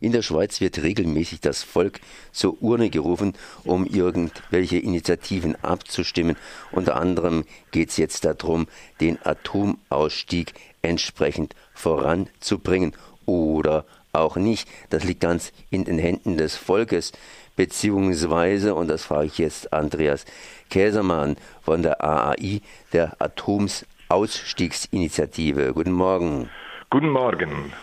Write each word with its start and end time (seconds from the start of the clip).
In 0.00 0.12
der 0.12 0.22
Schweiz 0.22 0.60
wird 0.62 0.82
regelmäßig 0.82 1.40
das 1.40 1.62
Volk 1.62 2.00
zur 2.32 2.62
Urne 2.62 2.88
gerufen, 2.88 3.34
um 3.64 3.84
irgendwelche 3.84 4.78
Initiativen 4.78 5.62
abzustimmen. 5.62 6.36
Unter 6.72 6.96
anderem 6.96 7.44
geht 7.70 7.90
es 7.90 7.98
jetzt 7.98 8.24
darum, 8.24 8.66
den 9.00 9.18
Atomausstieg 9.22 10.54
entsprechend 10.80 11.54
voranzubringen 11.74 12.96
oder 13.26 13.84
auch 14.12 14.36
nicht. 14.36 14.66
Das 14.88 15.04
liegt 15.04 15.20
ganz 15.20 15.52
in 15.70 15.84
den 15.84 15.98
Händen 15.98 16.38
des 16.38 16.56
Volkes, 16.56 17.12
beziehungsweise, 17.54 18.74
und 18.74 18.88
das 18.88 19.04
frage 19.04 19.26
ich 19.26 19.36
jetzt 19.36 19.74
Andreas 19.74 20.24
Käsermann 20.70 21.36
von 21.60 21.82
der 21.82 22.02
AAI, 22.02 22.62
der 22.94 23.20
Atomsausstiegsinitiative. 23.20 25.74
Guten 25.74 25.92
Morgen. 25.92 26.48
Guten 26.88 27.10
Morgen. 27.10 27.74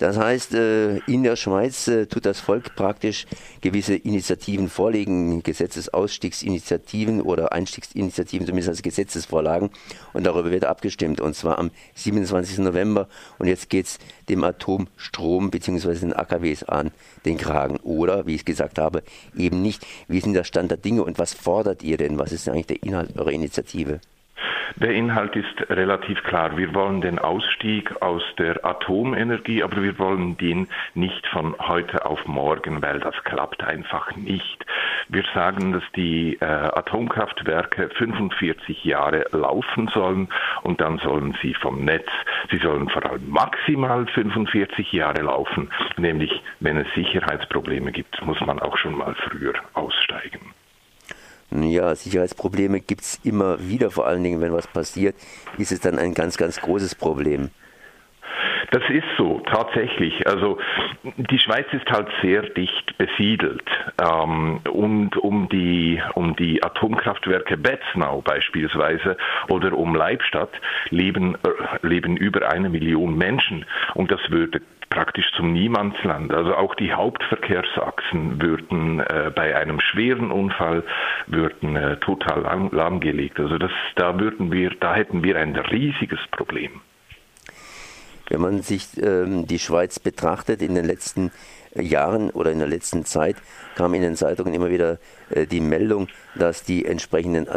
Das 0.00 0.16
heißt, 0.16 0.54
äh, 0.54 0.96
in 1.00 1.24
der 1.24 1.36
Schweiz 1.36 1.86
äh, 1.86 2.06
tut 2.06 2.24
das 2.24 2.40
Volk 2.40 2.74
praktisch 2.74 3.26
gewisse 3.60 3.94
Initiativen 3.94 4.70
vorlegen, 4.70 5.42
Gesetzesausstiegsinitiativen 5.42 7.20
oder 7.20 7.52
Einstiegsinitiativen, 7.52 8.46
zumindest 8.46 8.70
als 8.70 8.80
Gesetzesvorlagen. 8.80 9.68
Und 10.14 10.24
darüber 10.24 10.50
wird 10.50 10.64
abgestimmt, 10.64 11.20
und 11.20 11.36
zwar 11.36 11.58
am 11.58 11.70
27. 11.96 12.60
November. 12.60 13.08
Und 13.38 13.48
jetzt 13.48 13.68
geht 13.68 13.86
es 13.86 13.98
dem 14.30 14.42
Atomstrom 14.42 15.50
bzw. 15.50 15.94
den 15.96 16.14
AKWs 16.14 16.62
an 16.62 16.92
den 17.26 17.36
Kragen. 17.36 17.76
Oder, 17.82 18.24
wie 18.24 18.36
ich 18.36 18.46
gesagt 18.46 18.78
habe, 18.78 19.02
eben 19.36 19.60
nicht. 19.60 19.86
Wie 20.08 20.16
ist 20.16 20.24
denn 20.24 20.32
der 20.32 20.44
Stand 20.44 20.70
der 20.70 20.78
Dinge 20.78 21.04
und 21.04 21.18
was 21.18 21.34
fordert 21.34 21.82
ihr 21.82 21.98
denn? 21.98 22.18
Was 22.18 22.32
ist 22.32 22.46
denn 22.46 22.54
eigentlich 22.54 22.68
der 22.68 22.82
Inhalt 22.84 23.18
eurer 23.18 23.32
Initiative? 23.32 24.00
Der 24.76 24.92
Inhalt 24.92 25.36
ist 25.36 25.68
relativ 25.68 26.22
klar. 26.22 26.56
Wir 26.56 26.74
wollen 26.74 27.00
den 27.00 27.18
Ausstieg 27.18 28.00
aus 28.00 28.22
der 28.38 28.64
Atomenergie, 28.64 29.62
aber 29.62 29.82
wir 29.82 29.98
wollen 29.98 30.36
den 30.36 30.68
nicht 30.94 31.26
von 31.26 31.54
heute 31.58 32.06
auf 32.06 32.26
morgen, 32.26 32.80
weil 32.82 33.00
das 33.00 33.14
klappt 33.24 33.62
einfach 33.62 34.14
nicht. 34.16 34.64
Wir 35.08 35.24
sagen, 35.34 35.72
dass 35.72 35.82
die 35.96 36.38
äh, 36.40 36.44
Atomkraftwerke 36.44 37.90
45 37.90 38.84
Jahre 38.84 39.26
laufen 39.32 39.88
sollen 39.88 40.28
und 40.62 40.80
dann 40.80 40.98
sollen 40.98 41.36
sie 41.42 41.54
vom 41.54 41.84
Netz, 41.84 42.08
sie 42.50 42.58
sollen 42.58 42.88
vor 42.88 43.04
allem 43.04 43.28
maximal 43.28 44.06
45 44.06 44.92
Jahre 44.92 45.22
laufen, 45.22 45.70
nämlich 45.96 46.42
wenn 46.60 46.76
es 46.76 46.86
Sicherheitsprobleme 46.94 47.92
gibt, 47.92 48.24
muss 48.24 48.40
man 48.40 48.60
auch 48.60 48.76
schon 48.76 48.96
mal 48.96 49.14
früher 49.14 49.54
aussteigen. 49.74 50.49
Ja, 51.50 51.94
Sicherheitsprobleme 51.94 52.80
gibt 52.80 53.02
es 53.02 53.20
immer 53.24 53.58
wieder, 53.60 53.90
vor 53.90 54.06
allen 54.06 54.22
Dingen, 54.22 54.40
wenn 54.40 54.52
was 54.52 54.68
passiert, 54.68 55.16
ist 55.58 55.72
es 55.72 55.80
dann 55.80 55.98
ein 55.98 56.14
ganz, 56.14 56.36
ganz 56.36 56.60
großes 56.60 56.94
Problem. 56.94 57.50
Das 58.70 58.82
ist 58.88 59.06
so, 59.18 59.40
tatsächlich. 59.50 60.26
Also 60.28 60.58
die 61.02 61.38
Schweiz 61.40 61.66
ist 61.72 61.90
halt 61.90 62.08
sehr 62.22 62.42
dicht 62.42 62.96
besiedelt. 62.98 63.64
Ähm, 64.00 64.60
und 64.70 65.16
um 65.16 65.48
die, 65.48 66.00
um 66.14 66.36
die 66.36 66.62
Atomkraftwerke 66.62 67.56
Betznau 67.56 68.20
beispielsweise 68.22 69.16
oder 69.48 69.72
um 69.76 69.96
Leibstadt 69.96 70.52
leben, 70.90 71.34
äh, 71.34 71.86
leben 71.86 72.16
über 72.16 72.48
eine 72.48 72.68
Million 72.68 73.16
Menschen. 73.18 73.64
Und 73.94 74.12
das 74.12 74.20
würde 74.30 74.60
praktisch 74.90 75.30
zum 75.36 75.52
Niemandsland. 75.52 76.34
Also 76.34 76.54
auch 76.54 76.74
die 76.74 76.92
Hauptverkehrsachsen 76.92 78.42
würden 78.42 79.00
äh, 79.00 79.30
bei 79.34 79.56
einem 79.56 79.80
schweren 79.80 80.30
Unfall 80.32 80.84
würden 81.26 81.76
äh, 81.76 81.96
total 81.98 82.42
lahm, 82.42 82.70
lahmgelegt. 82.72 83.38
Also 83.38 83.56
das, 83.56 83.70
da 83.94 84.18
würden 84.18 84.52
wir, 84.52 84.70
da 84.80 84.94
hätten 84.94 85.22
wir 85.22 85.36
ein 85.36 85.56
riesiges 85.56 86.20
Problem. 86.32 86.80
Wenn 88.28 88.40
man 88.40 88.62
sich 88.62 89.00
ähm, 89.00 89.46
die 89.46 89.58
Schweiz 89.58 89.98
betrachtet 89.98 90.62
in 90.62 90.74
den 90.74 90.84
letzten 90.84 91.32
Jahren 91.74 92.30
oder 92.30 92.50
in 92.50 92.58
der 92.58 92.68
letzten 92.68 93.04
Zeit 93.04 93.36
kam 93.76 93.94
in 93.94 94.02
den 94.02 94.16
Zeitungen 94.16 94.54
immer 94.54 94.70
wieder 94.70 94.98
äh, 95.30 95.46
die 95.46 95.60
Meldung, 95.60 96.08
dass 96.34 96.64
die 96.64 96.84
entsprechenden 96.84 97.48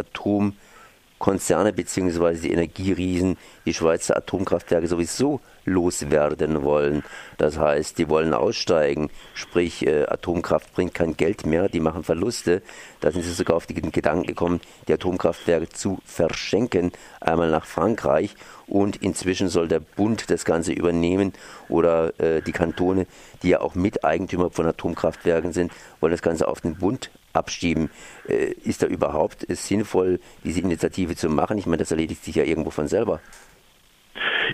Atomkonzerne 1.24 1.72
bzw. 1.72 2.34
die 2.34 2.52
Energieriesen 2.52 3.38
die 3.64 3.72
Schweizer 3.72 4.16
Atomkraftwerke 4.16 4.86
sowieso 4.86 5.40
loswerden 5.64 6.62
wollen. 6.62 7.02
Das 7.38 7.58
heißt, 7.58 7.96
die 7.96 8.10
wollen 8.10 8.34
aussteigen, 8.34 9.08
sprich 9.32 9.86
äh, 9.86 10.04
Atomkraft 10.04 10.74
bringt 10.74 10.92
kein 10.92 11.16
Geld 11.16 11.46
mehr, 11.46 11.70
die 11.70 11.80
machen 11.80 12.04
Verluste. 12.04 12.60
Da 13.00 13.10
sind 13.10 13.22
sie 13.22 13.32
sogar 13.32 13.56
auf 13.56 13.66
den 13.66 13.90
Gedanken 13.90 14.26
gekommen, 14.26 14.60
die 14.86 14.92
Atomkraftwerke 14.92 15.70
zu 15.70 15.98
verschenken, 16.04 16.92
einmal 17.20 17.50
nach 17.50 17.64
Frankreich 17.64 18.34
und 18.66 18.96
inzwischen 18.96 19.48
soll 19.48 19.68
der 19.68 19.80
Bund 19.80 20.30
das 20.30 20.44
Ganze 20.44 20.72
übernehmen 20.72 21.32
oder 21.70 22.18
äh, 22.20 22.42
die 22.42 22.52
Kantone, 22.52 23.06
die 23.42 23.50
ja 23.50 23.60
auch 23.60 23.74
Miteigentümer 23.74 24.50
von 24.50 24.66
Atomkraftwerken 24.66 25.54
sind, 25.54 25.72
wollen 26.00 26.12
das 26.12 26.22
Ganze 26.22 26.48
auf 26.48 26.60
den 26.60 26.76
Bund 26.76 27.10
abschieben. 27.34 27.90
Äh, 28.28 28.52
ist 28.64 28.82
da 28.82 28.86
überhaupt 28.86 29.46
sinnvoll, 29.48 30.20
diese 30.44 30.60
Initiative 30.60 31.16
zu 31.16 31.28
machen? 31.28 31.58
Ich 31.58 31.66
meine, 31.66 31.78
das 31.78 31.90
erledigt 31.90 32.24
sich 32.24 32.36
ja 32.36 32.44
irgendwo 32.44 32.70
von 32.70 32.88
selber. 32.88 33.20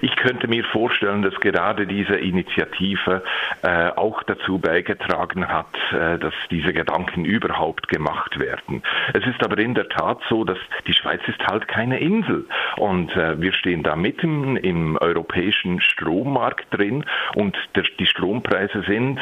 Ich 0.03 0.15
könnte 0.17 0.49
mir 0.49 0.65
vorstellen, 0.65 1.23
dass 1.23 1.35
gerade 1.41 1.87
diese 1.87 2.17
Initiative 2.17 3.23
äh, 3.63 3.89
auch 3.91 4.23
dazu 4.23 4.59
beigetragen 4.59 5.49
hat, 5.49 5.75
äh, 5.93 6.19
dass 6.19 6.35
diese 6.51 6.73
Gedanken 6.73 7.25
überhaupt 7.25 7.89
gemacht 7.89 8.39
werden. 8.39 8.83
Es 9.13 9.27
ist 9.27 9.43
aber 9.45 9.59
in 9.59 9.75
der 9.75 9.89
Tat 9.89 10.21
so, 10.29 10.45
dass 10.45 10.59
die 10.87 10.95
Schweiz 10.95 11.21
ist 11.27 11.45
halt 11.47 11.69
keine 11.69 12.01
Insel 12.01 12.47
und 12.77 13.15
äh, 13.17 13.41
wir 13.41 13.53
stehen 13.53 13.83
da 13.83 13.97
mitten 13.97 14.57
im 14.57 14.97
europäischen 14.97 15.81
Strommarkt 15.81 16.67
drin 16.71 17.05
und 17.35 17.57
der, 17.75 17.85
die 17.99 18.07
Strompreise 18.07 18.83
sind 18.87 19.21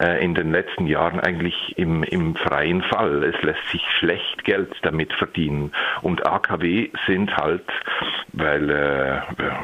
äh, 0.00 0.24
in 0.24 0.34
den 0.34 0.50
letzten 0.50 0.86
Jahren 0.86 1.20
eigentlich 1.20 1.74
im, 1.76 2.02
im 2.02 2.34
freien 2.34 2.82
Fall. 2.82 3.22
Es 3.24 3.40
lässt 3.42 3.66
sich 3.70 3.82
schlecht 3.98 4.44
Geld 4.44 4.74
damit 4.82 5.12
verdienen 5.12 5.72
und 6.02 6.26
AKW 6.26 6.90
sind 7.06 7.36
halt, 7.36 7.66
weil, 8.32 8.70
äh, 8.70 9.20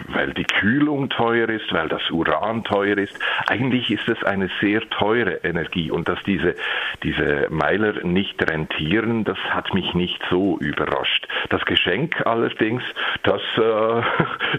weil 0.08 0.32
die 0.34 0.44
Kühlung 0.44 1.08
teuer 1.08 1.48
ist, 1.48 1.72
weil 1.72 1.88
das 1.88 2.10
Uran 2.10 2.64
teuer 2.64 2.98
ist. 2.98 3.18
Eigentlich 3.46 3.90
ist 3.90 4.08
es 4.08 4.22
eine 4.24 4.50
sehr 4.60 4.80
teure 4.90 5.44
Energie 5.44 5.90
und 5.90 6.08
dass 6.08 6.18
diese, 6.24 6.54
diese 7.02 7.48
Meiler 7.50 8.04
nicht 8.04 8.42
rentieren, 8.50 9.24
das 9.24 9.38
hat 9.50 9.72
mich 9.74 9.94
nicht 9.94 10.20
so 10.30 10.58
überrascht. 10.58 11.26
Das 11.50 11.64
Geschenk 11.64 12.26
allerdings, 12.26 12.82
dass, 13.22 13.42
äh, 13.56 14.02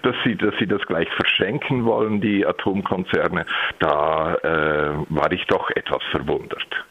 dass, 0.03 0.15
sie, 0.23 0.35
dass 0.35 0.55
sie 0.59 0.67
das 0.67 0.81
gleich 0.85 1.09
verschenken 1.09 1.85
wollen, 1.85 2.21
die 2.21 2.45
Atomkonzerne, 2.45 3.45
da 3.79 4.35
äh, 4.35 4.93
war 5.09 5.31
ich 5.31 5.45
doch 5.47 5.69
etwas 5.71 6.03
verwundert 6.11 6.85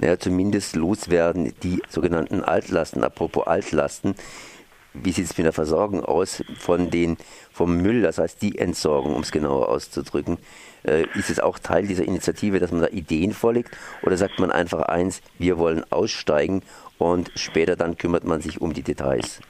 naja, 0.00 0.18
zumindest 0.18 0.76
loswerden 0.76 1.52
die 1.62 1.82
sogenannten 1.88 2.42
Altlasten. 2.42 3.04
Apropos 3.04 3.46
Altlasten, 3.46 4.14
wie 4.94 5.12
sieht 5.12 5.26
es 5.26 5.36
mit 5.36 5.44
der 5.44 5.52
Versorgung 5.52 6.04
aus 6.04 6.42
von 6.58 6.90
den, 6.90 7.16
vom 7.52 7.76
Müll, 7.76 8.02
das 8.02 8.18
heißt 8.18 8.42
die 8.42 8.58
Entsorgung, 8.58 9.14
um 9.14 9.22
es 9.22 9.32
genauer 9.32 9.68
auszudrücken. 9.68 10.38
Äh, 10.82 11.04
ist 11.14 11.30
es 11.30 11.40
auch 11.40 11.58
Teil 11.58 11.86
dieser 11.86 12.04
Initiative, 12.04 12.58
dass 12.58 12.72
man 12.72 12.80
da 12.80 12.88
Ideen 12.88 13.32
vorlegt 13.32 13.76
oder 14.02 14.16
sagt 14.16 14.38
man 14.38 14.50
einfach 14.50 14.82
eins, 14.82 15.20
wir 15.38 15.58
wollen 15.58 15.84
aussteigen 15.90 16.62
und 16.98 17.30
später 17.34 17.76
dann 17.76 17.96
kümmert 17.96 18.24
man 18.24 18.40
sich 18.40 18.60
um 18.60 18.72
die 18.72 18.82
Details? 18.82 19.40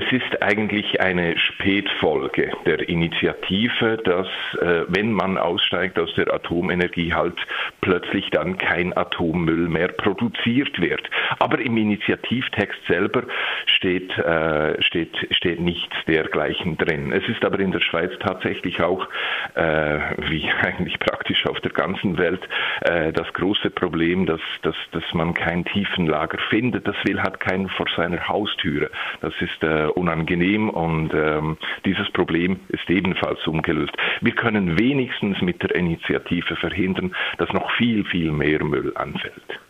Es 0.00 0.12
ist 0.12 0.42
eigentlich 0.42 0.98
eine 1.02 1.36
Spätfolge 1.36 2.50
der 2.64 2.88
Initiative, 2.88 3.98
dass 3.98 4.28
äh, 4.58 4.84
wenn 4.88 5.12
man 5.12 5.36
aussteigt 5.36 5.98
aus 5.98 6.14
der 6.14 6.32
Atomenergie, 6.32 7.12
halt 7.12 7.36
plötzlich 7.82 8.30
dann 8.30 8.56
kein 8.56 8.96
Atommüll 8.96 9.68
mehr 9.68 9.88
produziert 9.88 10.80
wird. 10.80 11.02
Aber 11.38 11.58
im 11.58 11.76
Initiativtext 11.76 12.80
selber 12.88 13.24
steht, 13.66 14.16
äh, 14.16 14.80
steht, 14.82 15.14
steht 15.32 15.60
nichts 15.60 15.94
dergleichen 16.06 16.78
drin. 16.78 17.12
Es 17.12 17.28
ist 17.28 17.44
aber 17.44 17.60
in 17.60 17.72
der 17.72 17.80
Schweiz 17.80 18.12
tatsächlich 18.20 18.80
auch, 18.82 19.06
äh, 19.54 19.98
wie 20.30 20.50
eigentlich 20.62 20.98
praktisch 20.98 21.46
auf 21.46 21.60
der 21.60 21.72
ganzen 21.72 22.16
Welt, 22.16 22.40
äh, 22.82 23.12
das 23.12 23.30
große 23.34 23.68
Problem, 23.68 24.24
dass, 24.24 24.40
dass, 24.62 24.76
dass 24.92 25.04
man 25.12 25.34
kein 25.34 25.66
Tiefenlager 25.66 26.38
findet. 26.48 26.88
Das 26.88 26.96
will 27.04 27.22
halt 27.22 27.38
keiner 27.38 27.68
vor 27.68 27.86
seiner 27.94 28.26
Haustüre. 28.26 28.90
Das 29.20 29.34
ist 29.40 29.62
äh, 29.62 29.89
unangenehm 29.96 30.70
und 30.70 31.12
ähm, 31.14 31.56
dieses 31.84 32.10
Problem 32.12 32.60
ist 32.68 32.88
ebenfalls 32.88 33.46
ungelöst. 33.46 33.92
Wir 34.20 34.32
können 34.32 34.78
wenigstens 34.78 35.40
mit 35.40 35.62
der 35.62 35.74
Initiative 35.74 36.56
verhindern, 36.56 37.14
dass 37.38 37.52
noch 37.52 37.70
viel, 37.72 38.04
viel 38.04 38.32
mehr 38.32 38.62
Müll 38.64 38.92
anfällt. 38.96 39.60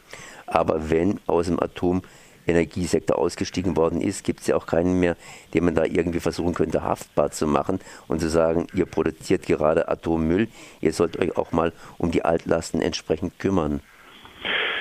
Aber 0.47 0.91
wenn 0.91 1.21
aus 1.27 1.47
dem 1.47 1.61
Atomenergiesektor 1.61 3.17
ausgestiegen 3.17 3.77
worden 3.77 4.01
ist, 4.01 4.25
gibt 4.25 4.41
es 4.41 4.49
ja 4.49 4.57
auch 4.57 4.67
keinen 4.67 4.99
mehr, 4.99 5.17
den 5.55 5.65
man 5.65 5.75
da 5.75 5.85
irgendwie 5.85 6.21
versuchen 6.21 6.55
könnte, 6.55 6.83
haftbar 6.83 7.31
zu 7.31 7.47
machen 7.47 7.79
und 8.09 8.21
zu 8.21 8.29
sagen, 8.29 8.67
ihr 8.75 8.87
produziert 8.87 9.47
gerade 9.47 9.89
Atommüll, 9.89 10.49
ihr 10.81 10.93
sollt 10.93 11.19
euch 11.19 11.37
auch 11.37 11.53
mal 11.53 11.73
um 11.99 12.11
die 12.11 12.25
Altlasten 12.25 12.81
entsprechend 12.81 13.39
kümmern. 13.39 13.81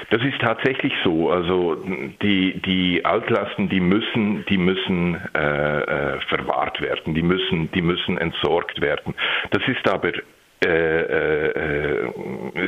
Das 0.09 0.23
ist 0.23 0.39
tatsächlich 0.41 0.93
so. 1.03 1.29
Also 1.29 1.75
die, 2.21 2.59
die 2.61 3.05
Altlasten, 3.05 3.69
die 3.69 3.79
müssen, 3.79 4.45
die 4.47 4.57
müssen 4.57 5.15
äh, 5.35 5.81
äh, 5.81 6.19
verwahrt 6.27 6.81
werden, 6.81 7.13
die 7.13 7.21
müssen, 7.21 7.71
die 7.71 7.81
müssen 7.81 8.17
entsorgt 8.17 8.81
werden. 8.81 9.13
Das 9.51 9.61
ist 9.67 9.87
aber 9.87 10.11
äh, 10.65 10.65
äh, 10.65 12.11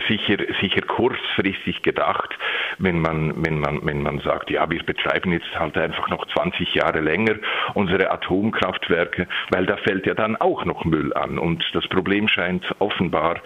sicher, 0.08 0.38
sicher 0.62 0.82
kurzfristig 0.82 1.82
gedacht, 1.82 2.30
wenn 2.78 3.02
man, 3.02 3.34
wenn 3.46 3.60
man, 3.60 3.86
wenn 3.86 4.02
man 4.02 4.20
sagt, 4.20 4.50
ja, 4.50 4.70
wir 4.70 4.82
betreiben 4.84 5.34
jetzt 5.34 5.60
halt 5.60 5.78
einfach 5.78 6.08
noch 6.08 6.26
20 6.28 6.74
Jahre 6.74 7.02
länger 7.02 7.36
unsere 7.74 8.10
Atomkraftwerke, 8.10 9.28
weil 9.50 9.66
da 9.66 9.76
fällt 9.76 10.06
ja 10.06 10.14
dann 10.14 10.38
auch 10.38 10.64
noch 10.64 10.86
Müll 10.86 11.14
an. 11.14 11.38
Und 11.38 11.66
das 11.74 11.86
Problem 11.90 12.30
scheint 12.30 12.64
offenbar 12.80 13.42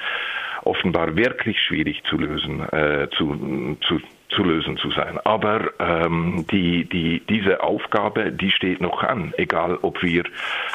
offenbar 0.63 1.16
wirklich 1.16 1.60
schwierig 1.60 2.04
zu 2.06 2.18
lösen, 2.18 2.62
äh, 2.72 3.07
zu, 3.12 3.78
zu, 3.81 4.00
zu 4.30 4.44
lösen 4.44 4.78
zu 4.78 4.92
sein. 4.92 5.19
Aber 5.24 5.72
ähm, 5.80 6.46
die, 6.52 6.86
die, 6.86 7.22
diese 7.28 7.62
Aufgabe, 7.63 8.31
die 8.31 8.52
steht 8.52 8.81
noch 8.81 9.04
an, 9.04 9.34
egal 9.38 9.78
ob 9.81 10.02
wir 10.04 10.24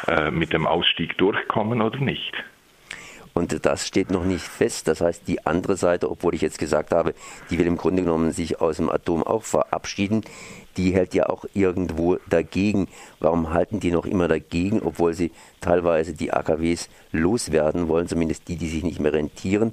äh, 0.06 0.31
mit 0.31 0.53
dem 0.53 0.67
Ausstieg 0.67 1.17
durchkommen 1.19 1.82
oder 1.82 1.99
nicht. 1.99 2.35
Und 3.35 3.65
das 3.65 3.87
steht 3.87 4.11
noch 4.11 4.25
nicht 4.25 4.43
fest. 4.43 4.88
Das 4.88 5.00
heißt, 5.00 5.29
die 5.29 5.47
andere 5.47 5.77
Seite, 5.77 6.11
obwohl 6.11 6.35
ich 6.35 6.41
jetzt 6.41 6.59
gesagt 6.59 6.93
habe, 6.93 7.15
die 7.49 7.59
will 7.59 7.67
im 7.67 7.77
Grunde 7.77 8.03
genommen 8.03 8.32
sich 8.32 8.61
aus 8.61 8.79
dem 8.79 8.91
Atom 8.91 9.23
auch 9.23 9.44
verabschieden, 9.44 10.23
die 10.77 10.93
hält 10.93 11.15
ja 11.15 11.29
auch 11.29 11.44
irgendwo 11.55 12.19
dagegen. 12.29 12.88
Warum 13.19 13.53
halten 13.53 13.81
die 13.81 13.91
noch 13.91 14.06
immer 14.06 14.29
dagegen, 14.29 14.81
obwohl 14.82 15.15
sie 15.15 15.31
teilweise 15.61 16.15
die 16.15 16.32
AKWs 16.32 16.88
loswerden 17.12 17.88
wollen, 17.88 18.09
zumindest 18.09 18.49
die, 18.49 18.56
die 18.56 18.69
sich 18.69 18.82
nicht 18.82 19.00
mehr 19.00 19.12
rentieren, 19.12 19.73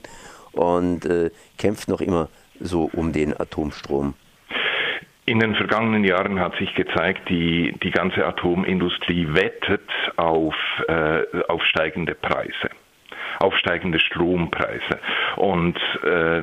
und 0.54 1.06
äh, 1.06 1.30
kämpft 1.58 1.88
noch 1.88 2.02
immer 2.02 2.30
so 2.60 2.90
um 2.94 3.14
den 3.14 3.40
Atomstrom? 3.40 4.16
In 5.26 5.40
den 5.40 5.56
vergangenen 5.56 6.04
Jahren 6.04 6.40
hat 6.40 6.56
sich 6.58 6.74
gezeigt, 6.74 7.30
die, 7.30 7.78
die 7.84 7.92
ganze 7.92 8.26
Atomindustrie 8.26 9.28
wettet 9.34 9.88
auf, 10.16 10.56
äh, 10.88 11.24
auf 11.48 11.64
steigende 11.66 12.16
Preise 12.16 12.70
aufsteigende 13.40 14.00
Strompreise. 14.00 15.00
Und 15.36 15.78
äh, 16.04 16.42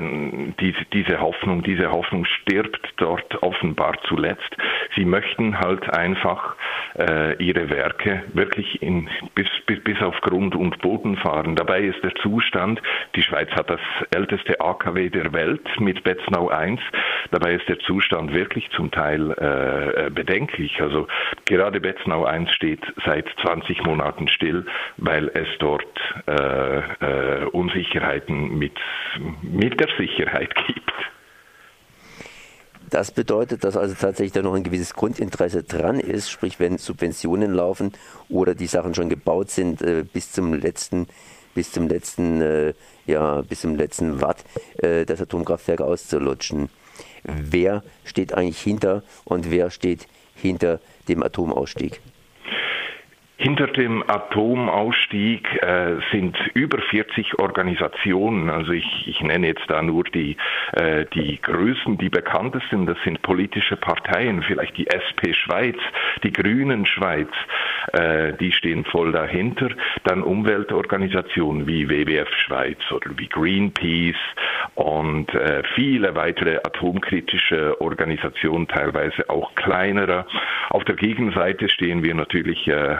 diese, 0.60 0.84
diese 0.92 1.20
Hoffnung, 1.20 1.62
diese 1.62 1.90
Hoffnung 1.90 2.24
stirbt 2.24 2.94
dort 2.96 3.42
offenbar 3.42 3.94
zuletzt. 4.08 4.56
Sie 4.96 5.04
möchten 5.04 5.58
halt 5.58 5.88
einfach 5.90 6.56
äh, 6.98 7.42
ihre 7.42 7.70
Werke 7.70 8.22
wirklich 8.32 8.82
in, 8.82 9.08
bis, 9.34 9.48
bis, 9.66 9.82
bis 9.82 10.00
auf 10.00 10.20
Grund 10.20 10.54
und 10.54 10.78
Boden 10.80 11.16
fahren. 11.16 11.56
Dabei 11.56 11.82
ist 11.82 12.02
der 12.02 12.14
Zustand, 12.16 12.80
die 13.14 13.22
Schweiz 13.22 13.50
hat 13.52 13.70
das 13.70 13.80
älteste 14.14 14.60
AKW 14.60 15.10
der 15.10 15.32
Welt 15.32 15.68
mit 15.80 16.04
Betznau 16.04 16.48
1, 16.48 16.80
dabei 17.30 17.54
ist 17.54 17.68
der 17.68 17.78
Zustand 17.80 18.32
wirklich 18.32 18.70
zum 18.70 18.90
Teil 18.90 19.30
äh, 19.32 20.10
bedenklich. 20.10 20.80
Also 20.80 21.06
gerade 21.46 21.80
Betznau 21.80 22.24
1 22.24 22.50
steht 22.52 22.82
seit 23.04 23.28
20 23.42 23.84
Monaten 23.84 24.28
still, 24.28 24.66
weil 24.96 25.28
es 25.34 25.48
dort 25.58 25.84
äh, 26.26 26.78
äh, 26.78 27.44
Unsicherheiten 27.46 28.58
mit, 28.58 28.78
mit 29.42 29.80
der 29.80 29.88
Sicherheit 29.98 30.54
gibt. 30.66 30.92
Das 32.94 33.10
bedeutet, 33.10 33.64
dass 33.64 33.76
also 33.76 33.92
tatsächlich 33.92 34.30
da 34.30 34.42
noch 34.42 34.54
ein 34.54 34.62
gewisses 34.62 34.94
Grundinteresse 34.94 35.64
dran 35.64 35.98
ist, 35.98 36.30
sprich 36.30 36.60
wenn 36.60 36.78
Subventionen 36.78 37.52
laufen 37.52 37.92
oder 38.28 38.54
die 38.54 38.68
Sachen 38.68 38.94
schon 38.94 39.08
gebaut 39.08 39.50
sind, 39.50 39.82
äh, 39.82 40.04
bis 40.04 40.30
zum 40.30 40.54
letzten, 40.54 41.08
bis 41.56 41.72
zum 41.72 41.88
letzten, 41.88 42.40
äh, 42.40 42.72
ja, 43.06 43.42
bis 43.42 43.62
zum 43.62 43.74
letzten 43.74 44.20
Watt 44.20 44.44
äh, 44.76 45.04
das 45.04 45.20
Atomkraftwerk 45.20 45.80
auszulutschen. 45.80 46.68
Wer 47.24 47.82
steht 48.04 48.32
eigentlich 48.32 48.60
hinter 48.60 49.02
und 49.24 49.50
wer 49.50 49.72
steht 49.72 50.06
hinter 50.36 50.78
dem 51.08 51.24
Atomausstieg? 51.24 52.00
Hinter 53.36 53.66
dem 53.66 54.08
Atomausstieg 54.08 55.60
äh, 55.60 55.96
sind 56.12 56.38
über 56.54 56.80
40 56.80 57.36
Organisationen, 57.40 58.48
also 58.48 58.70
ich, 58.70 59.08
ich 59.08 59.20
nenne 59.22 59.48
jetzt 59.48 59.64
da 59.66 59.82
nur 59.82 60.04
die, 60.04 60.36
äh, 60.72 61.04
die 61.12 61.40
größten, 61.42 61.98
die 61.98 62.10
bekanntesten, 62.10 62.86
das 62.86 62.96
sind 63.02 63.22
politische 63.22 63.76
Parteien, 63.76 64.44
vielleicht 64.44 64.76
die 64.76 64.86
SP 64.86 65.34
Schweiz, 65.34 65.76
die 66.22 66.32
Grünen 66.32 66.86
Schweiz, 66.86 67.28
äh, 67.92 68.34
die 68.34 68.52
stehen 68.52 68.84
voll 68.84 69.10
dahinter, 69.10 69.70
dann 70.04 70.22
Umweltorganisationen 70.22 71.66
wie 71.66 71.88
WWF 71.88 72.32
Schweiz 72.46 72.78
oder 72.92 73.10
wie 73.16 73.28
Greenpeace 73.28 74.14
und 74.74 75.32
äh, 75.34 75.62
viele 75.74 76.14
weitere 76.14 76.56
atomkritische 76.56 77.80
Organisationen, 77.80 78.66
teilweise 78.66 79.28
auch 79.30 79.54
kleinere. 79.54 80.26
Auf 80.70 80.84
der 80.84 80.96
Gegenseite 80.96 81.68
stehen 81.68 82.02
wir 82.02 82.14
natürlich 82.14 82.66
äh, 82.66 82.96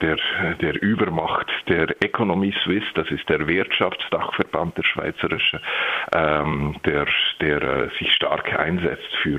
der, 0.00 0.16
der 0.60 0.82
Übermacht 0.82 1.50
der 1.68 1.90
Economie 2.02 2.54
Suisse, 2.64 2.86
das 2.94 3.10
ist 3.10 3.28
der 3.28 3.46
Wirtschaftsdachverband 3.46 4.76
der 4.76 4.84
Schweizerische, 4.84 5.60
ähm, 6.14 6.76
der, 6.84 7.06
der 7.40 7.62
äh, 7.62 7.88
sich 7.98 8.12
stark 8.12 8.58
einsetzt 8.58 9.14
für, 9.22 9.38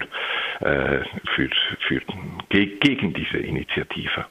äh, 0.61 1.03
für, 1.35 1.49
für, 1.87 2.01
gegen 2.49 3.13
diese 3.13 3.37
Initiative 3.37 4.25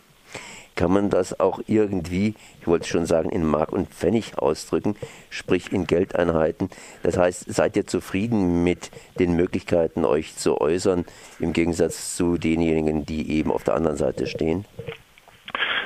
kann 0.77 0.93
man 0.93 1.11
das 1.11 1.39
auch 1.41 1.61
irgendwie, 1.67 2.35
ich 2.61 2.67
wollte 2.67 2.87
schon 2.87 3.07
sagen, 3.07 3.31
in 3.31 3.45
Mark 3.45 3.73
und 3.73 3.89
Pfennig 3.89 4.39
ausdrücken, 4.39 4.97
sprich 5.31 5.73
in 5.73 5.87
Geldeinheiten. 5.87 6.71
Das 7.03 7.17
heißt, 7.17 7.53
seid 7.53 7.77
ihr 7.77 7.87
zufrieden 7.87 8.65
mit 8.65 8.91
den 9.19 9.37
Möglichkeiten, 9.37 10.05
euch 10.05 10.37
zu 10.37 10.61
äußern, 10.61 11.05
im 11.39 11.53
Gegensatz 11.53 12.17
zu 12.17 12.39
denjenigen, 12.39 13.07
die 13.07 13.31
eben 13.33 13.53
auf 13.53 13.65
der 13.65 13.75
anderen 13.75 13.97
Seite 13.97 14.27
stehen? 14.27 14.65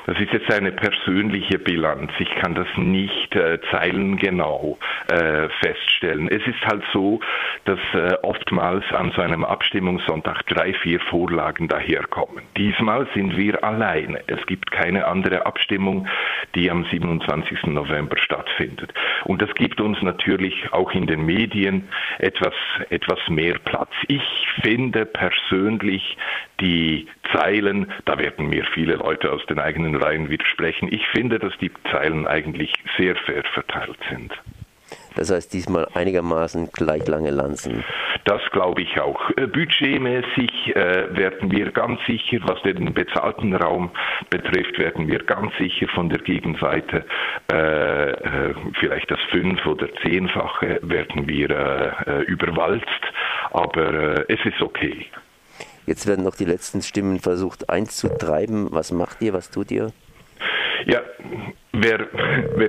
Das 0.08 0.18
ist 0.20 0.32
jetzt 0.32 0.50
eine 0.50 0.72
persönliche 0.72 1.58
Bilanz. 1.58 2.10
Ich 2.18 2.34
kann 2.36 2.54
das 2.54 2.66
nicht 2.78 3.36
äh, 3.36 3.58
zeilengenau 3.70 4.78
äh, 5.08 5.50
feststellen. 5.60 6.28
Es 6.28 6.40
ist 6.46 6.64
halt 6.64 6.82
so, 6.94 7.20
dass 7.66 7.78
äh, 7.92 8.14
oftmals 8.22 8.90
an 8.90 9.12
so 9.14 9.20
einem 9.20 9.44
Abstimmungssonntag 9.44 10.46
drei, 10.46 10.72
vier 10.72 10.98
Vorlagen 11.00 11.68
daherkommen. 11.68 12.42
Diesmal 12.56 13.06
sind 13.12 13.36
wir 13.36 13.62
alleine. 13.62 14.22
Es 14.28 14.46
gibt 14.46 14.70
keine 14.70 15.06
andere 15.06 15.44
Abstimmung, 15.44 16.08
die 16.54 16.70
am 16.70 16.86
27. 16.86 17.66
November 17.66 18.16
stattfindet. 18.16 18.94
Und 19.24 19.42
das 19.42 19.54
gibt 19.56 19.78
uns 19.78 20.00
natürlich 20.00 20.72
auch 20.72 20.90
in 20.92 21.06
den 21.06 21.26
Medien 21.26 21.86
etwas, 22.18 22.54
etwas 22.88 23.18
mehr 23.28 23.58
Platz. 23.58 23.92
Ich 24.06 24.48
finde 24.62 25.04
persönlich 25.04 26.16
die 26.60 27.06
Zeilen, 27.32 27.92
da 28.04 28.18
werden 28.18 28.48
mir 28.48 28.64
viele 28.74 28.96
Leute 28.96 29.30
aus 29.32 29.44
den 29.46 29.58
eigenen 29.58 29.96
Reihen 29.96 30.30
widersprechen. 30.30 30.88
Ich 30.92 31.06
finde, 31.08 31.38
dass 31.38 31.56
die 31.58 31.70
Zeilen 31.90 32.26
eigentlich 32.26 32.72
sehr 32.96 33.16
fair 33.16 33.44
verteilt 33.52 33.98
sind. 34.10 34.32
Das 35.16 35.30
heißt 35.32 35.52
diesmal 35.52 35.88
einigermaßen 35.94 36.70
gleich 36.72 37.06
lange 37.06 37.30
Lanzen. 37.30 37.84
Das 38.24 38.40
glaube 38.52 38.82
ich 38.82 39.00
auch. 39.00 39.30
Äh, 39.36 39.46
budgetmäßig 39.46 40.76
äh, 40.76 41.16
werden 41.16 41.50
wir 41.50 41.72
ganz 41.72 42.00
sicher, 42.06 42.38
was 42.42 42.62
den 42.62 42.94
bezahlten 42.94 43.54
Raum 43.54 43.90
betrifft, 44.30 44.78
werden 44.78 45.08
wir 45.08 45.18
ganz 45.18 45.52
sicher 45.58 45.88
von 45.88 46.08
der 46.08 46.20
Gegenseite 46.20 47.04
äh, 47.52 48.10
äh 48.10 48.54
vielleicht 48.78 49.10
das 49.10 49.20
fünf- 49.30 49.66
oder 49.66 49.88
zehnfache 50.02 50.78
werden 50.82 51.26
wir 51.28 51.50
äh, 51.50 52.22
überwalzt, 52.22 52.86
aber 53.50 54.30
es 54.30 54.38
ist 54.44 54.60
okay. 54.62 55.06
Jetzt 55.88 56.06
werden 56.06 56.22
noch 56.22 56.36
die 56.36 56.44
letzten 56.44 56.82
Stimmen 56.82 57.18
versucht 57.18 57.70
einzutreiben. 57.70 58.68
Was 58.70 58.92
macht 58.92 59.22
ihr? 59.22 59.32
Was 59.32 59.50
tut 59.50 59.70
ihr? 59.70 59.90
Ja, 60.84 61.00
wer, 61.72 62.06
wer, 62.56 62.68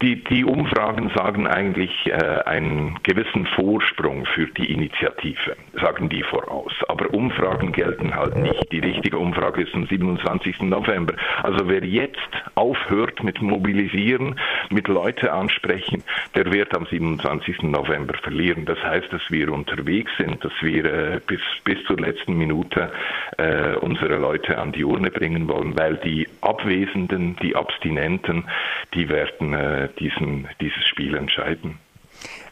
die, 0.00 0.24
die 0.24 0.42
Umfragen 0.42 1.10
sagen 1.14 1.46
eigentlich 1.46 1.90
äh, 2.06 2.14
einen 2.46 2.98
gewissen 3.02 3.46
Vorsprung 3.54 4.24
für 4.34 4.46
die 4.46 4.72
Initiative, 4.72 5.56
sagen 5.82 6.08
die 6.08 6.22
voraus. 6.22 6.72
Aber 6.88 7.12
Umfragen 7.12 7.72
gelten 7.72 8.14
halt 8.14 8.36
nicht. 8.36 8.72
Die 8.72 8.78
richtige 8.78 9.18
Umfrage 9.18 9.62
ist 9.62 9.74
am 9.74 9.86
27. 9.86 10.62
November. 10.62 11.14
Also 11.42 11.68
wer 11.68 11.84
jetzt 11.84 12.18
aufhört 12.54 13.22
mit 13.22 13.42
Mobilisieren, 13.42 14.38
mit 14.70 14.88
Leute 14.88 15.32
ansprechen, 15.32 16.02
der 16.34 16.52
wird 16.52 16.74
am 16.76 16.86
27. 16.86 17.62
November 17.62 18.14
verlieren. 18.22 18.64
Das 18.64 18.82
heißt, 18.82 19.12
dass 19.12 19.22
wir 19.30 19.52
unterwegs 19.52 20.10
sind, 20.18 20.44
dass 20.44 20.52
wir 20.60 20.84
äh, 20.84 21.20
bis, 21.26 21.40
bis 21.64 21.82
zur 21.84 21.98
letzten 21.98 22.34
Minute 22.36 22.92
äh, 23.38 23.74
unsere 23.76 24.16
Leute 24.16 24.58
an 24.58 24.72
die 24.72 24.84
Urne 24.84 25.10
bringen 25.10 25.48
wollen, 25.48 25.76
weil 25.78 25.96
die 25.96 26.28
Abwesenden, 26.40 27.36
die 27.42 27.56
Abstinenten, 27.56 28.44
die 28.94 29.08
werden 29.08 29.54
äh, 29.54 29.88
diesen, 29.98 30.48
dieses 30.60 30.84
Spiel 30.86 31.16
entscheiden. 31.16 31.78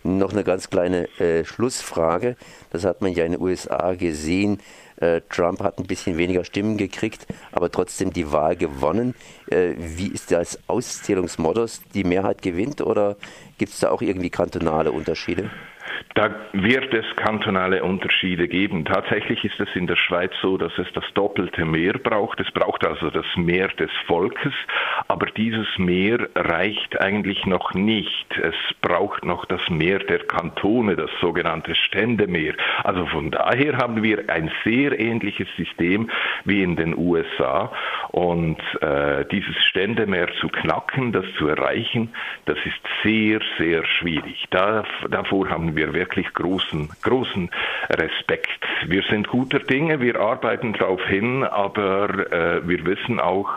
Noch 0.03 0.33
eine 0.33 0.45
ganz 0.45 0.71
kleine 0.71 1.09
äh, 1.19 1.45
Schlussfrage. 1.45 2.37
Das 2.71 2.85
hat 2.85 3.03
man 3.03 3.13
ja 3.13 3.25
in 3.25 3.33
den 3.33 3.41
USA 3.41 3.95
gesehen. 3.95 4.59
Äh, 4.97 5.21
Trump 5.29 5.63
hat 5.63 5.79
ein 5.79 5.87
bisschen 5.87 6.17
weniger 6.17 6.45
Stimmen 6.45 6.77
gekriegt, 6.77 7.27
aber 7.53 7.71
trotzdem 7.71 8.13
die 8.13 8.33
Wahl 8.33 8.57
gewonnen. 8.57 9.15
Äh, 9.51 9.75
wie 9.77 10.09
ist 10.09 10.31
das 10.31 10.59
Auszählungsmodus? 10.67 11.83
Die 11.95 12.05
Mehrheit 12.05 12.43
gewinnt 12.43 12.81
oder 12.81 13.17
gibt 13.59 13.73
es 13.73 13.81
da 13.81 13.91
auch 13.91 14.03
irgendwie 14.03 14.31
kantonale 14.31 14.93
Unterschiede? 14.93 15.51
Da 16.15 16.29
wird 16.53 16.93
es 16.93 17.05
kantonale 17.17 17.85
Unterschiede 17.85 18.49
geben. 18.49 18.85
Tatsächlich 18.85 19.45
ist 19.45 19.61
es 19.61 19.69
in 19.75 19.87
der 19.87 19.97
Schweiz 19.97 20.33
so, 20.43 20.59
dass 20.59 20.77
es 20.77 20.89
das 20.93 21.05
doppelte 21.15 21.65
Meer 21.65 21.95
braucht. 21.95 22.41
Es 22.41 22.51
braucht 22.51 22.85
also 22.85 23.11
das 23.11 23.27
Meer 23.37 23.69
des 23.69 23.91
Volkes, 24.07 24.53
aber 25.07 25.27
dieses 25.27 25.67
Meer 25.79 26.29
reicht 26.35 27.01
eigentlich 27.01 27.47
noch 27.47 27.75
nicht. 27.75 28.27
Es 28.37 28.57
braucht 28.81 29.25
noch 29.25 29.45
das 29.45 29.61
Meer 29.71 30.01
der 30.01 30.19
Kantone, 30.19 30.97
das 30.97 31.11
sogenannte 31.21 31.77
Ständemeer. 31.77 32.55
Also 32.83 33.07
von 33.07 33.31
daher 33.31 33.77
haben 33.77 34.03
wir 34.03 34.29
ein 34.29 34.51
sehr 34.65 34.99
ähnliches 34.99 35.49
System 35.57 36.11
wie 36.45 36.63
in 36.63 36.75
den 36.75 36.99
USA 36.99 37.73
und 38.13 38.59
äh, 38.81 39.25
dieses 39.27 39.57
Ständemeer 39.65 40.29
zu 40.41 40.49
knacken, 40.49 41.13
das 41.13 41.25
zu 41.39 41.47
erreichen, 41.47 42.13
das 42.47 42.59
ist 42.65 42.81
sehr, 43.03 43.41
sehr 43.59 43.85
schwierig. 43.85 44.47
Da, 44.51 44.85
davor 45.09 45.49
haben 45.49 45.77
wir 45.77 45.93
wirklich 45.93 46.33
großen, 46.35 46.91
großen 47.03 47.51
Respekt. 47.89 48.49
Wir 48.87 49.03
sind 49.03 49.29
guter 49.29 49.61
Dinge, 49.61 50.01
wir 50.01 50.19
arbeiten 50.19 50.73
darauf 50.73 51.05
hin, 51.07 51.45
aber 51.45 52.33
äh, 52.33 52.69
wir 52.69 52.85
wissen 52.85 53.21
auch, 53.21 53.49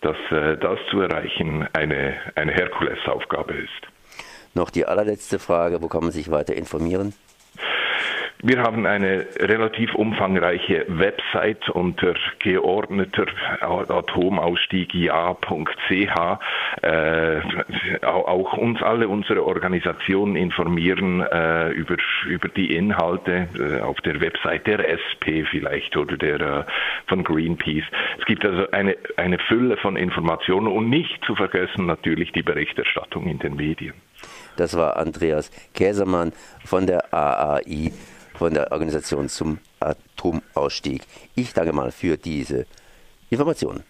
dass 0.00 0.16
äh, 0.30 0.56
das 0.56 0.78
zu 0.90 1.00
erreichen 1.00 1.66
eine, 1.72 2.14
eine 2.34 2.52
Herkulesaufgabe 2.52 3.54
ist. 3.54 3.70
Noch 4.54 4.70
die 4.70 4.86
allerletzte 4.86 5.38
Frage, 5.38 5.82
wo 5.82 5.88
kann 5.88 6.02
man 6.02 6.12
sich 6.12 6.30
weiter 6.30 6.54
informieren? 6.54 7.14
Wir 8.42 8.62
haben 8.62 8.84
eine 8.84 9.26
relativ 9.38 9.94
umfangreiche 9.94 10.84
Website 10.88 11.68
unter 11.70 12.14
geordneter 12.40 13.26
Atomausstieg 13.60 14.92
ja.ch. 14.92 16.38
Äh, 16.82 17.40
auch 18.04 18.52
uns 18.58 18.82
alle 18.82 19.08
unsere 19.08 19.44
Organisationen 19.44 20.36
informieren 20.36 21.20
äh, 21.20 21.70
über, 21.70 21.96
über 22.26 22.48
die 22.48 22.74
Inhalte 22.74 23.48
äh, 23.58 23.80
auf 23.80 24.00
der 24.02 24.20
Website 24.20 24.66
der 24.66 24.90
SP 24.92 25.48
vielleicht 25.50 25.96
oder 25.96 26.16
der 26.16 26.40
äh, 26.40 26.64
von 27.06 27.24
Greenpeace. 27.24 27.84
Es 28.18 28.26
gibt 28.26 28.44
also 28.44 28.70
eine, 28.72 28.96
eine 29.16 29.38
Fülle 29.38 29.78
von 29.78 29.96
Informationen 29.96 30.66
und 30.66 30.90
nicht 30.90 31.24
zu 31.24 31.34
vergessen 31.34 31.86
natürlich 31.86 32.32
die 32.32 32.42
Berichterstattung 32.42 33.26
in 33.26 33.38
den 33.38 33.56
Medien. 33.56 33.94
Das 34.56 34.76
war 34.76 34.96
Andreas 34.96 35.50
Käsermann 35.74 36.32
von 36.64 36.86
der 36.86 37.12
AAI 37.12 37.90
von 38.34 38.52
der 38.52 38.72
Organisation 38.72 39.28
zum 39.28 39.58
Atomausstieg. 39.80 41.02
Ich 41.34 41.52
danke 41.52 41.72
mal 41.72 41.92
für 41.92 42.16
diese 42.16 42.66
Informationen. 43.30 43.84